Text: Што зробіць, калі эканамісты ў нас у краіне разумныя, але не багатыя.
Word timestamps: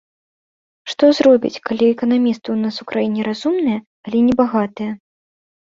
Што 0.93 1.05
зробіць, 1.17 1.61
калі 1.69 1.85
эканамісты 1.95 2.43
ў 2.43 2.57
нас 2.65 2.75
у 2.87 2.89
краіне 2.95 3.21
разумныя, 3.29 3.79
але 4.09 4.19
не 4.33 4.43
багатыя. 4.43 4.91